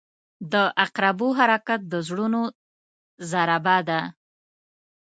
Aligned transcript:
•د 0.51 0.53
عقربو 0.83 1.27
حرکت 1.39 1.81
د 1.91 1.93
زړونو 2.07 2.41
ضربه 3.31 3.77
ده. 3.89 4.01